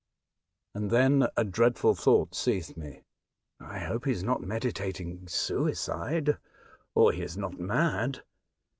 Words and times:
And 0.73 0.89
then 0.89 1.27
a 1.37 1.43
dreadful 1.43 1.93
thought 1.93 2.33
seized 2.33 2.75
me. 2.75 3.03
''I 3.61 3.85
hope 3.85 4.05
he 4.05 4.11
is 4.11 4.23
not 4.23 4.41
meditating 4.41 5.27
suicide, 5.27 6.39
or 6.95 7.11
he 7.11 7.21
is 7.21 7.37
not 7.37 7.59
mad. 7.59 8.23